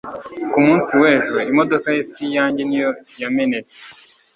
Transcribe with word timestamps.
Ku 0.51 0.59
munsi 0.65 0.91
wejo 1.01 1.35
imodoka 1.51 1.87
ye 1.95 2.01
si 2.11 2.23
iyanjye 2.27 2.61
ni 2.65 2.77
yo 2.83 2.89
yamenetse 3.21 3.77